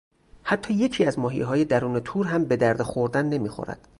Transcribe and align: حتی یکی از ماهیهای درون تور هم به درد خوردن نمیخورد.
حتی 0.43 0.73
یکی 0.73 1.05
از 1.05 1.19
ماهیهای 1.19 1.65
درون 1.65 1.99
تور 1.99 2.27
هم 2.27 2.45
به 2.45 2.55
درد 2.55 2.81
خوردن 2.81 3.25
نمیخورد. 3.25 3.87